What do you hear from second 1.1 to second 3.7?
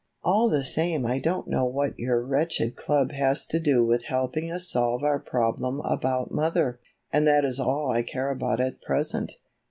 don't see what your wretched club has to